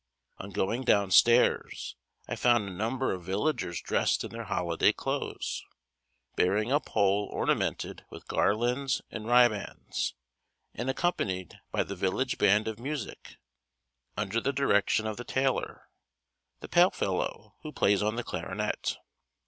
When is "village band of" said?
11.95-12.79